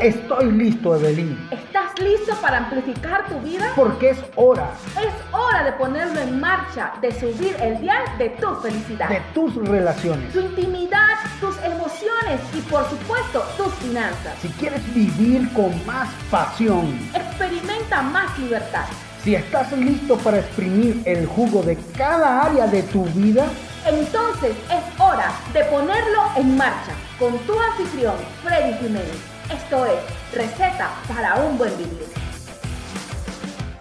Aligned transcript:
Estoy 0.00 0.52
listo, 0.52 0.94
Evelyn. 0.94 1.48
¿Estás 1.50 1.98
listo 1.98 2.34
para 2.42 2.58
amplificar 2.58 3.26
tu 3.28 3.40
vida? 3.40 3.72
Porque 3.74 4.10
es 4.10 4.18
hora. 4.34 4.70
Es 5.00 5.14
hora 5.32 5.64
de 5.64 5.72
ponerlo 5.72 6.20
en 6.20 6.38
marcha, 6.38 6.92
de 7.00 7.12
subir 7.18 7.56
el 7.60 7.80
dial 7.80 8.04
de 8.18 8.28
tu 8.30 8.54
felicidad. 8.56 9.08
De 9.08 9.22
tus 9.32 9.54
relaciones. 9.54 10.32
Tu 10.34 10.40
intimidad, 10.40 11.16
tus 11.40 11.56
emociones 11.64 12.40
y 12.54 12.60
por 12.62 12.88
supuesto 12.90 13.42
tus 13.56 13.72
finanzas. 13.74 14.34
Si 14.42 14.48
quieres 14.48 14.82
vivir 14.94 15.50
con 15.54 15.72
más 15.86 16.08
pasión. 16.30 16.98
Experimenta 17.14 18.02
más 18.02 18.38
libertad. 18.38 18.84
Si 19.24 19.34
estás 19.34 19.72
listo 19.72 20.18
para 20.18 20.40
exprimir 20.40 21.02
el 21.06 21.26
jugo 21.26 21.62
de 21.62 21.76
cada 21.96 22.42
área 22.42 22.66
de 22.66 22.82
tu 22.82 23.04
vida, 23.06 23.46
entonces 23.86 24.54
es 24.70 25.00
hora 25.00 25.32
de 25.54 25.64
ponerlo 25.64 26.22
en 26.36 26.56
marcha 26.56 26.92
con 27.18 27.36
tu 27.40 27.58
anfitrión, 27.58 28.14
Freddy 28.44 28.74
Jiménez. 28.74 29.35
Esto 29.52 29.86
es 29.86 30.34
Receta 30.34 30.88
para 31.06 31.36
un 31.46 31.56
buen 31.56 31.70
vivir. 31.78 32.02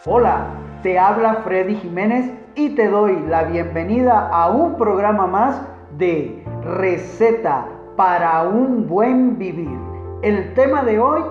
Hola, 0.05 0.45
te 0.83 0.99
habla 0.99 1.41
Freddy 1.43 1.75
Jiménez 1.77 2.31
y 2.53 2.75
te 2.75 2.87
doy 2.87 3.19
la 3.27 3.45
bienvenida 3.45 4.29
a 4.29 4.51
un 4.51 4.77
programa 4.77 5.25
más 5.25 5.59
de 5.97 6.45
Receta 6.61 7.67
para 7.95 8.43
un 8.43 8.87
buen 8.87 9.39
vivir. 9.39 9.75
El 10.21 10.53
tema 10.53 10.83
de 10.83 10.99
hoy, 10.99 11.23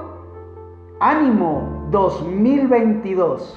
Ánimo 0.99 1.87
2022. 1.93 3.57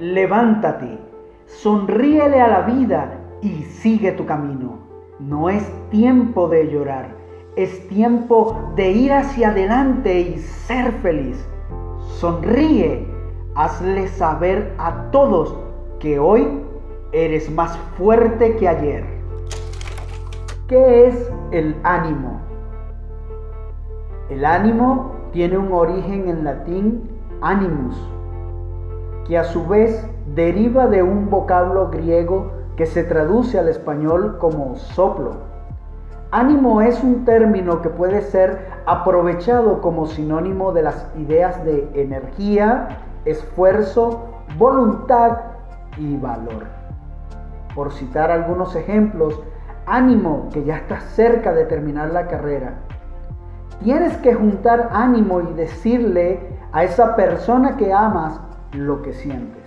Levántate, 0.00 0.98
sonríele 1.46 2.40
a 2.40 2.48
la 2.48 2.60
vida 2.62 3.16
y 3.42 3.62
sigue 3.62 4.10
tu 4.10 4.26
camino. 4.26 4.80
No 5.20 5.48
es 5.48 5.70
tiempo 5.90 6.48
de 6.48 6.68
llorar, 6.68 7.19
es 7.56 7.88
tiempo 7.88 8.72
de 8.76 8.90
ir 8.90 9.12
hacia 9.12 9.50
adelante 9.50 10.20
y 10.20 10.38
ser 10.38 10.92
feliz. 11.02 11.44
Sonríe, 12.18 13.06
hazle 13.54 14.08
saber 14.08 14.74
a 14.78 15.10
todos 15.10 15.56
que 15.98 16.18
hoy 16.18 16.46
eres 17.12 17.50
más 17.50 17.76
fuerte 17.96 18.56
que 18.56 18.68
ayer. 18.68 19.04
¿Qué 20.68 21.08
es 21.08 21.30
el 21.50 21.74
ánimo? 21.82 22.40
El 24.28 24.44
ánimo 24.44 25.16
tiene 25.32 25.58
un 25.58 25.72
origen 25.72 26.28
en 26.28 26.44
latín 26.44 27.10
animus, 27.40 27.96
que 29.26 29.36
a 29.36 29.44
su 29.44 29.66
vez 29.66 30.08
deriva 30.34 30.86
de 30.86 31.02
un 31.02 31.28
vocablo 31.28 31.90
griego 31.90 32.52
que 32.76 32.86
se 32.86 33.02
traduce 33.02 33.58
al 33.58 33.68
español 33.68 34.38
como 34.38 34.76
soplo. 34.76 35.49
Ánimo 36.32 36.80
es 36.80 37.02
un 37.02 37.24
término 37.24 37.82
que 37.82 37.88
puede 37.88 38.22
ser 38.22 38.68
aprovechado 38.86 39.80
como 39.80 40.06
sinónimo 40.06 40.70
de 40.70 40.82
las 40.82 41.06
ideas 41.18 41.64
de 41.64 41.90
energía, 41.94 43.00
esfuerzo, 43.24 44.28
voluntad 44.56 45.38
y 45.98 46.16
valor. 46.18 46.66
Por 47.74 47.90
citar 47.92 48.30
algunos 48.30 48.76
ejemplos, 48.76 49.40
ánimo 49.86 50.48
que 50.52 50.62
ya 50.62 50.76
está 50.76 51.00
cerca 51.00 51.52
de 51.52 51.64
terminar 51.64 52.10
la 52.10 52.28
carrera. 52.28 52.74
Tienes 53.82 54.16
que 54.18 54.32
juntar 54.32 54.90
ánimo 54.92 55.40
y 55.40 55.52
decirle 55.54 56.38
a 56.70 56.84
esa 56.84 57.16
persona 57.16 57.76
que 57.76 57.92
amas 57.92 58.40
lo 58.72 59.02
que 59.02 59.14
sientes. 59.14 59.64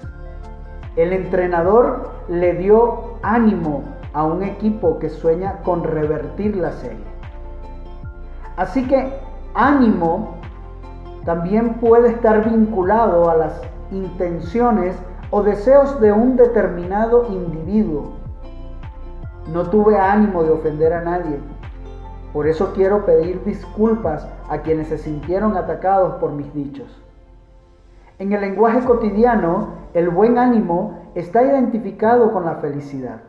El 0.95 1.11
entrenador 1.11 2.09
le 2.29 2.53
dio 2.53 3.15
ánimo 3.21 3.83
a 4.13 4.23
un 4.23 4.43
equipo 4.43 4.99
que 4.99 5.09
sueña 5.09 5.61
con 5.63 5.83
revertir 5.83 6.55
la 6.55 6.71
serie. 6.71 7.03
Así 8.55 8.87
que 8.87 9.11
ánimo 9.53 10.35
también 11.25 11.75
puede 11.75 12.09
estar 12.09 12.49
vinculado 12.49 13.29
a 13.29 13.35
las 13.35 13.61
intenciones 13.91 14.95
o 15.31 15.41
deseos 15.41 15.99
de 15.99 16.11
un 16.11 16.35
determinado 16.35 17.27
individuo. 17.29 18.11
No 19.51 19.63
tuve 19.69 19.97
ánimo 19.97 20.43
de 20.43 20.51
ofender 20.51 20.93
a 20.93 21.01
nadie. 21.01 21.39
Por 22.33 22.47
eso 22.47 22.73
quiero 22.73 23.05
pedir 23.05 23.43
disculpas 23.43 24.27
a 24.49 24.59
quienes 24.59 24.87
se 24.87 24.97
sintieron 24.97 25.57
atacados 25.57 26.15
por 26.15 26.31
mis 26.31 26.53
dichos. 26.53 27.01
En 28.19 28.31
el 28.31 28.41
lenguaje 28.41 28.83
cotidiano, 28.85 29.69
el 29.93 30.09
buen 30.09 30.37
ánimo 30.37 30.99
está 31.15 31.43
identificado 31.43 32.31
con 32.31 32.45
la 32.45 32.55
felicidad, 32.55 33.21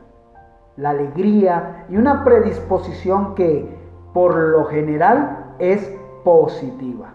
la 0.77 0.91
alegría 0.91 1.87
y 1.89 1.97
una 1.97 2.25
predisposición 2.25 3.35
que, 3.35 3.77
por 4.13 4.35
lo 4.37 4.65
general, 4.65 5.55
es 5.59 5.95
positiva. 6.25 7.15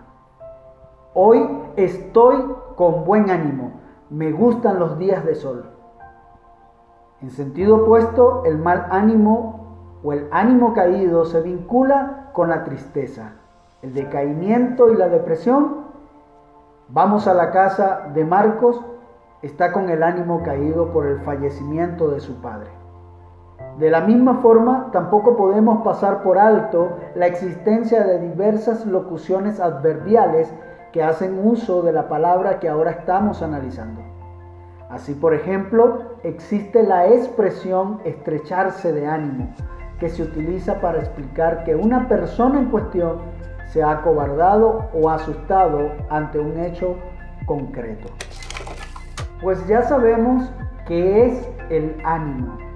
Hoy 1.13 1.47
estoy 1.75 2.43
con 2.75 3.03
buen 3.05 3.29
ánimo, 3.29 3.71
me 4.09 4.31
gustan 4.31 4.79
los 4.79 4.97
días 4.97 5.25
de 5.25 5.35
sol. 5.35 5.65
En 7.21 7.31
sentido 7.31 7.83
opuesto, 7.83 8.43
el 8.45 8.57
mal 8.57 8.87
ánimo 8.91 9.99
o 10.03 10.13
el 10.13 10.27
ánimo 10.31 10.73
caído 10.73 11.25
se 11.25 11.41
vincula 11.41 12.29
con 12.33 12.49
la 12.49 12.63
tristeza, 12.63 13.33
el 13.81 13.93
decaimiento 13.93 14.89
y 14.89 14.95
la 14.95 15.09
depresión 15.09 15.89
Vamos 16.91 17.27
a 17.27 17.35
la 17.35 17.51
casa 17.51 18.09
de 18.15 18.25
Marcos, 18.25 18.81
está 19.43 19.71
con 19.71 19.89
el 19.89 20.01
ánimo 20.01 20.41
caído 20.41 20.91
por 20.91 21.05
el 21.05 21.19
fallecimiento 21.19 22.09
de 22.09 22.19
su 22.19 22.41
padre. 22.41 22.78
De 23.77 23.89
la 23.89 24.01
misma 24.01 24.35
forma, 24.35 24.89
tampoco 24.91 25.37
podemos 25.37 25.83
pasar 25.83 26.21
por 26.21 26.37
alto 26.37 26.97
la 27.15 27.27
existencia 27.27 28.03
de 28.03 28.19
diversas 28.19 28.85
locuciones 28.85 29.59
adverbiales 29.59 30.53
que 30.91 31.03
hacen 31.03 31.39
uso 31.45 31.81
de 31.81 31.93
la 31.93 32.07
palabra 32.07 32.59
que 32.59 32.67
ahora 32.67 32.91
estamos 32.91 33.41
analizando. 33.41 34.01
Así, 34.89 35.13
por 35.13 35.33
ejemplo, 35.33 36.17
existe 36.23 36.81
la 36.83 37.07
expresión 37.07 37.99
estrecharse 38.05 38.91
de 38.91 39.05
ánimo, 39.05 39.53
que 39.99 40.09
se 40.09 40.23
utiliza 40.23 40.81
para 40.81 40.99
explicar 40.99 41.63
que 41.63 41.75
una 41.75 42.07
persona 42.07 42.59
en 42.59 42.65
cuestión 42.65 43.17
se 43.67 43.83
ha 43.83 43.91
acobardado 43.91 44.89
o 44.93 45.09
asustado 45.09 45.91
ante 46.09 46.39
un 46.39 46.59
hecho 46.59 46.95
concreto. 47.45 48.07
Pues 49.41 49.65
ya 49.67 49.83
sabemos 49.83 50.51
qué 50.87 51.27
es 51.27 51.49
el 51.69 51.95
ánimo. 52.03 52.68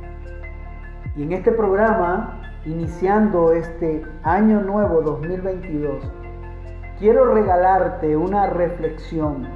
Y 1.15 1.21
en 1.21 1.31
este 1.31 1.51
programa, 1.51 2.41
iniciando 2.65 3.51
este 3.53 4.03
año 4.23 4.61
nuevo 4.61 5.03
2022, 5.03 6.03
quiero 6.97 7.31
regalarte 7.31 8.17
una 8.17 8.47
reflexión 8.47 9.47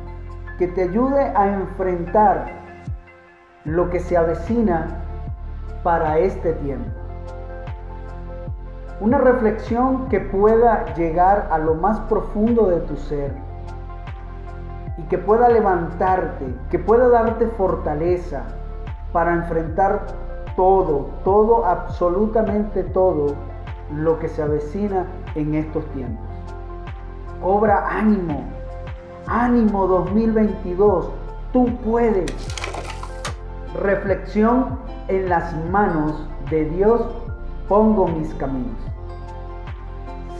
que 0.59 0.68
te 0.68 0.84
ayude 0.84 1.19
a 1.35 1.47
enfrentar 1.56 2.45
lo 3.66 3.90
que 3.90 4.00
se 4.00 4.16
avecina 4.16 5.01
para 5.81 6.19
este 6.19 6.53
tiempo. 6.53 6.91
Una 9.00 9.18
reflexión 9.18 10.09
que 10.09 10.19
pueda 10.19 10.94
llegar 10.94 11.47
a 11.50 11.57
lo 11.57 11.74
más 11.74 12.00
profundo 12.01 12.68
de 12.68 12.81
tu 12.81 12.95
ser 12.97 13.31
y 15.00 15.01
que 15.03 15.18
pueda 15.18 15.50
levantarte, 15.50 16.45
que 16.69 16.78
pueda 16.78 17.07
darte 17.07 17.47
fortaleza 17.47 18.44
para 19.12 19.34
enfrentar 19.34 20.26
todo, 20.57 21.12
todo, 21.23 21.66
absolutamente 21.66 22.84
todo 22.84 23.35
lo 23.95 24.19
que 24.19 24.28
se 24.28 24.41
avecina 24.41 25.06
en 25.35 25.56
estos 25.56 25.85
tiempos. 25.94 26.25
Obra 27.41 27.88
ánimo, 27.88 28.44
ánimo 29.28 29.88
2022, 29.88 31.09
tú 31.53 31.68
puedes. 31.85 32.34
Reflexión 33.81 34.80
en 35.07 35.30
las 35.30 35.56
manos 35.69 36.27
de 36.50 36.65
Dios 36.65 37.01
pongo 37.69 38.07
mis 38.07 38.33
caminos. 38.33 38.80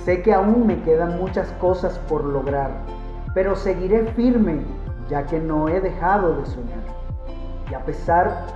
Sé 0.04 0.24
que 0.24 0.34
aún 0.34 0.66
me 0.66 0.82
quedan 0.82 1.20
muchas 1.20 1.52
cosas 1.60 2.00
por 2.10 2.24
lograr, 2.24 2.72
pero 3.36 3.56
seguiré 3.56 4.06
firme 4.14 4.66
ya 5.10 5.26
que 5.28 5.40
no 5.40 5.70
he 5.70 5.80
dejado 5.80 6.38
de 6.38 6.46
soñar. 6.48 6.80
Y 7.70 7.76
a 7.76 7.86
pesar 7.86 8.48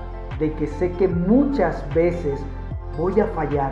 de 0.42 0.52
que 0.54 0.66
sé 0.66 0.92
que 0.94 1.08
muchas 1.08 1.86
veces 1.94 2.44
voy 2.98 3.20
a 3.20 3.28
fallar, 3.28 3.72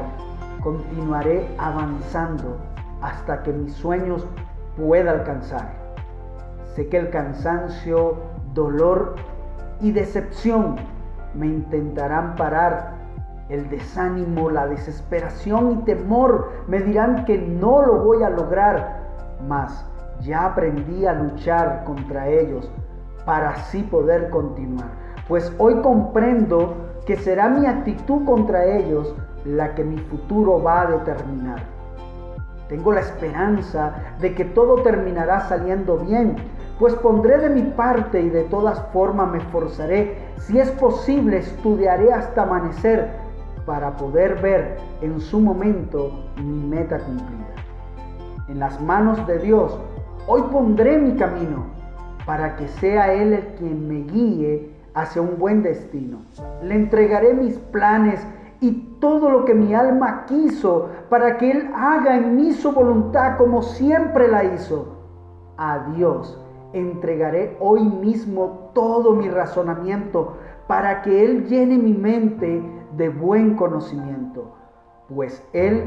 continuaré 0.61 1.49
avanzando 1.57 2.57
hasta 3.01 3.41
que 3.41 3.51
mis 3.51 3.73
sueños 3.73 4.27
pueda 4.77 5.11
alcanzar. 5.11 5.73
Sé 6.75 6.87
que 6.87 6.97
el 6.97 7.09
cansancio, 7.09 8.17
dolor 8.53 9.15
y 9.81 9.91
decepción 9.91 10.75
me 11.33 11.47
intentarán 11.47 12.35
parar 12.35 12.99
el 13.49 13.67
desánimo, 13.71 14.51
la 14.51 14.67
desesperación 14.67 15.71
y 15.71 15.75
temor 15.85 16.51
me 16.67 16.81
dirán 16.81 17.25
que 17.25 17.39
no 17.39 17.81
lo 17.81 18.03
voy 18.03 18.21
a 18.21 18.29
lograr, 18.29 19.37
mas 19.47 19.83
ya 20.21 20.45
aprendí 20.45 21.07
a 21.07 21.13
luchar 21.13 21.83
contra 21.83 22.27
ellos 22.27 22.71
para 23.25 23.49
así 23.49 23.81
poder 23.81 24.29
continuar. 24.29 25.08
Pues 25.29 25.53
hoy 25.59 25.75
comprendo 25.75 26.73
que 27.05 27.15
será 27.15 27.49
mi 27.49 27.67
actitud 27.67 28.25
contra 28.25 28.65
ellos 28.65 29.13
la 29.45 29.75
que 29.75 29.83
mi 29.83 29.99
futuro 29.99 30.61
va 30.61 30.81
a 30.81 30.85
determinar. 30.87 31.59
Tengo 32.67 32.91
la 32.91 33.01
esperanza 33.01 33.93
de 34.19 34.33
que 34.33 34.43
todo 34.43 34.81
terminará 34.81 35.41
saliendo 35.41 35.97
bien, 35.97 36.35
pues 36.79 36.95
pondré 36.95 37.37
de 37.37 37.51
mi 37.51 37.61
parte 37.61 38.19
y 38.19 38.29
de 38.29 38.45
todas 38.45 38.81
formas 38.91 39.29
me 39.29 39.37
esforzaré. 39.37 40.17
Si 40.39 40.59
es 40.59 40.71
posible, 40.71 41.37
estudiaré 41.37 42.11
hasta 42.11 42.41
amanecer 42.41 43.11
para 43.67 43.97
poder 43.97 44.41
ver 44.41 44.77
en 45.01 45.21
su 45.21 45.39
momento 45.39 46.09
mi 46.37 46.63
meta 46.63 46.97
cumplida. 46.97 47.53
En 48.47 48.59
las 48.59 48.81
manos 48.81 49.27
de 49.27 49.37
Dios, 49.37 49.77
hoy 50.25 50.41
pondré 50.51 50.97
mi 50.97 51.15
camino 51.17 51.67
para 52.25 52.55
que 52.55 52.67
sea 52.67 53.13
Él 53.13 53.33
el 53.33 53.45
quien 53.59 53.87
me 53.87 54.11
guíe 54.11 54.78
hacia 55.01 55.21
un 55.21 55.37
buen 55.37 55.63
destino. 55.63 56.19
Le 56.61 56.75
entregaré 56.75 57.33
mis 57.33 57.57
planes 57.57 58.25
y 58.61 58.97
todo 58.99 59.29
lo 59.29 59.45
que 59.45 59.53
mi 59.53 59.73
alma 59.73 60.25
quiso 60.25 60.89
para 61.09 61.37
que 61.37 61.51
Él 61.51 61.69
haga 61.73 62.17
en 62.17 62.35
mí 62.35 62.51
su 62.51 62.71
voluntad 62.71 63.37
como 63.37 63.61
siempre 63.61 64.27
la 64.27 64.43
hizo. 64.43 64.97
A 65.57 65.91
Dios 65.95 66.39
entregaré 66.73 67.57
hoy 67.59 67.83
mismo 67.83 68.71
todo 68.73 69.13
mi 69.13 69.29
razonamiento 69.29 70.37
para 70.67 71.01
que 71.01 71.25
Él 71.25 71.47
llene 71.47 71.77
mi 71.77 71.93
mente 71.93 72.61
de 72.95 73.09
buen 73.09 73.55
conocimiento, 73.55 74.55
pues 75.13 75.43
Él, 75.53 75.83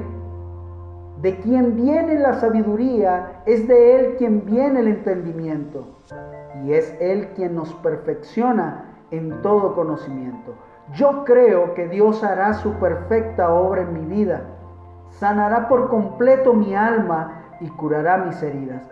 de 1.21 1.37
quien 1.39 1.77
viene 1.77 2.19
la 2.19 2.35
sabiduría, 2.35 3.43
es 3.47 3.69
de 3.69 3.97
Él 3.97 4.15
quien 4.17 4.45
viene 4.45 4.81
el 4.81 4.89
entendimiento, 4.89 5.87
y 6.65 6.73
es 6.73 6.97
Él 7.01 7.29
quien 7.35 7.55
nos 7.55 7.73
perfecciona 7.75 8.92
en 9.13 9.41
todo 9.43 9.75
conocimiento. 9.75 10.55
Yo 10.95 11.25
creo 11.25 11.75
que 11.75 11.87
Dios 11.87 12.25
hará 12.25 12.55
su 12.55 12.73
perfecta 12.75 13.53
obra 13.53 13.83
en 13.83 13.93
mi 13.93 14.05
vida, 14.05 14.43
sanará 15.11 15.69
por 15.69 15.89
completo 15.89 16.53
mi 16.53 16.75
alma 16.75 17.45
y 17.61 17.69
curará 17.69 18.19
mis 18.19 18.43
heridas. 18.43 18.89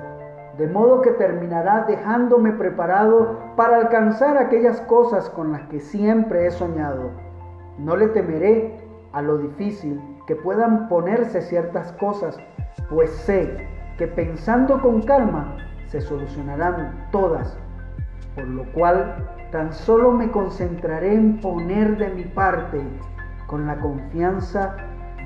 De 0.57 0.69
modo 0.69 1.01
que 1.01 1.13
terminará 1.13 1.85
dejándome 1.89 2.53
preparado 2.53 3.39
para 3.57 3.79
alcanzar 3.79 4.37
aquellas 4.37 4.81
cosas 4.83 5.29
con 5.31 5.53
las 5.53 5.63
que 5.63 5.81
siempre 5.81 6.47
he 6.47 6.51
soñado. 6.51 7.11
No 7.79 7.97
le 7.97 8.09
temeré 8.09 8.77
a 9.13 9.23
lo 9.23 9.39
difícil 9.39 10.01
que 10.27 10.37
puedan 10.37 10.89
ponerse 10.89 11.41
ciertas 11.41 11.93
cosas, 11.93 12.39
pues 12.91 13.11
sé 13.11 13.67
que 13.97 14.07
pensando 14.07 14.81
con 14.81 15.03
calma 15.03 15.57
se 15.87 16.01
solucionarán 16.01 17.09
todas, 17.11 17.59
por 18.35 18.47
lo 18.47 18.65
cual 18.73 19.17
Tan 19.51 19.73
solo 19.73 20.13
me 20.13 20.31
concentraré 20.31 21.13
en 21.13 21.41
poner 21.41 21.97
de 21.97 22.11
mi 22.11 22.23
parte 22.23 22.81
con 23.49 23.67
la 23.67 23.81
confianza 23.81 24.77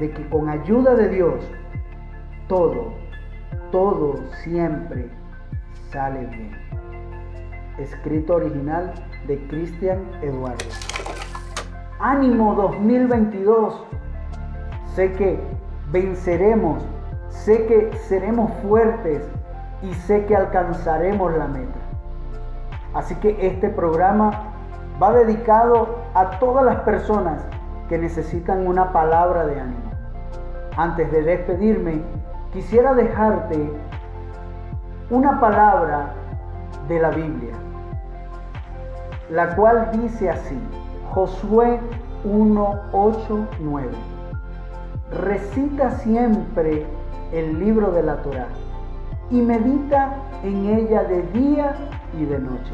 de 0.01 0.11
que 0.13 0.27
con 0.31 0.49
ayuda 0.49 0.95
de 0.95 1.11
Dios 1.11 1.45
todo, 2.49 2.95
todo 3.71 4.17
siempre 4.43 5.11
sale 5.91 6.25
bien. 6.25 6.57
Escrito 7.77 8.37
original 8.37 8.95
de 9.27 9.47
Cristian 9.49 10.01
Eduardo. 10.23 10.65
Ánimo 11.99 12.55
2022. 12.55 13.85
Sé 14.95 15.13
que 15.13 15.39
venceremos, 15.93 16.83
sé 17.29 17.67
que 17.67 17.93
seremos 18.09 18.51
fuertes 18.63 19.29
y 19.83 19.93
sé 19.93 20.25
que 20.25 20.35
alcanzaremos 20.35 21.37
la 21.37 21.47
meta. 21.47 21.84
Así 22.95 23.17
que 23.17 23.37
este 23.45 23.69
programa 23.69 24.31
va 25.03 25.13
dedicado 25.13 25.97
a 26.15 26.39
todas 26.39 26.65
las 26.65 26.81
personas 26.83 27.45
que 27.89 27.99
necesitan 27.99 28.67
una 28.67 28.93
palabra 28.93 29.45
de 29.47 29.61
ánimo. 29.61 29.91
Antes 30.77 31.11
de 31.11 31.23
despedirme, 31.23 32.03
quisiera 32.53 32.95
dejarte 32.95 33.71
una 35.11 35.41
palabra 35.41 36.15
de 36.89 37.01
la 37.01 37.11
Biblia, 37.11 37.55
la 39.31 39.55
cual 39.57 39.91
dice 39.93 40.31
así, 40.31 40.59
Josué 41.11 41.81
1, 42.25 42.81
8, 42.93 43.49
9. 43.61 43.89
Recita 45.21 45.91
siempre 45.91 46.87
el 47.33 47.59
libro 47.59 47.91
de 47.91 48.03
la 48.03 48.17
Torá 48.23 48.47
y 49.31 49.41
medita 49.41 50.17
en 50.43 50.67
ella 50.67 51.05
de 51.05 51.23
día 51.33 51.75
y 52.19 52.25
de 52.25 52.39
noche. 52.39 52.73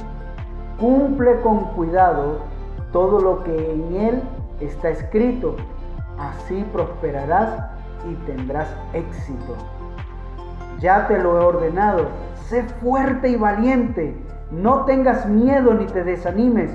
Cumple 0.79 1.41
con 1.41 1.65
cuidado 1.75 2.39
todo 2.93 3.21
lo 3.21 3.45
que 3.45 3.73
en 3.73 3.95
él 3.95 4.23
está 4.61 4.91
escrito, 4.91 5.57
así 6.19 6.65
prosperarás 6.73 7.71
y 8.11 8.15
tendrás 8.27 8.69
éxito. 8.93 9.55
Ya 10.81 11.07
te 11.07 11.19
lo 11.19 11.41
he 11.41 11.45
ordenado, 11.45 12.09
sé 12.49 12.63
fuerte 12.63 13.29
y 13.29 13.37
valiente, 13.37 14.17
no 14.51 14.85
tengas 14.85 15.27
miedo 15.27 15.75
ni 15.75 15.87
te 15.87 16.03
desanimes, 16.03 16.71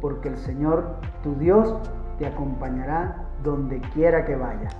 porque 0.00 0.28
el 0.28 0.36
Señor, 0.36 0.96
tu 1.22 1.34
Dios, 1.34 1.74
te 2.18 2.26
acompañará 2.26 3.24
donde 3.42 3.80
quiera 3.92 4.24
que 4.24 4.36
vayas. 4.36 4.76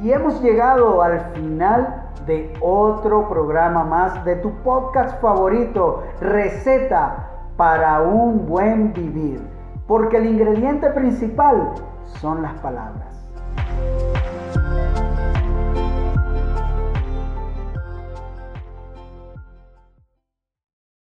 Y 0.00 0.12
hemos 0.12 0.40
llegado 0.42 1.02
al 1.02 1.20
final 1.32 2.07
de 2.28 2.52
otro 2.60 3.28
programa 3.28 3.82
más 3.82 4.24
de 4.24 4.36
tu 4.36 4.52
podcast 4.62 5.20
favorito, 5.20 6.04
Receta 6.20 7.30
para 7.56 8.02
un 8.02 8.46
buen 8.46 8.92
vivir. 8.92 9.40
Porque 9.88 10.18
el 10.18 10.26
ingrediente 10.26 10.90
principal 10.90 11.72
son 12.20 12.42
las 12.42 12.52
palabras. 12.60 13.17